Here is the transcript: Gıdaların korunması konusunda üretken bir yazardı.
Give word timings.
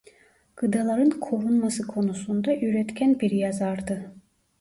Gıdaların 0.57 1.09
korunması 1.09 1.87
konusunda 1.87 2.55
üretken 2.57 3.19
bir 3.19 3.31
yazardı. 3.31 4.11